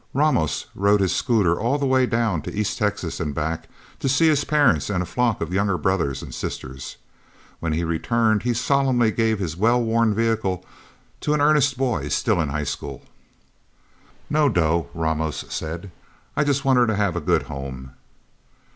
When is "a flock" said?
5.03-5.41